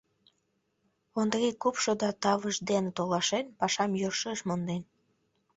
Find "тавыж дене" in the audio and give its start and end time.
2.21-2.91